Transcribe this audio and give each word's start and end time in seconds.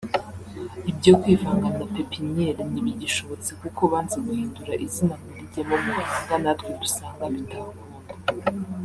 Ibyo 0.91 1.11
kwivanga 1.21 1.67
na 1.77 1.85
Pépinière 1.93 2.61
ntibigishobotse 2.71 3.49
kuko 3.61 3.81
banze 3.91 4.17
guhindura 4.25 4.73
izina 4.85 5.13
ngo 5.19 5.29
rijyemo 5.37 5.75
Muhanga 5.85 6.35
natwe 6.43 6.71
dusanga 6.81 7.25
bitakunda 7.33 8.69